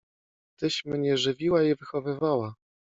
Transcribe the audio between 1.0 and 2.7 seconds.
żywiła i wychowywała.